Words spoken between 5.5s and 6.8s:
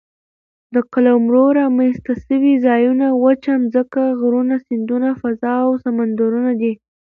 او سمندرونه دي.